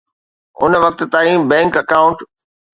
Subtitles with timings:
[0.61, 2.17] ان وقت تائين bank account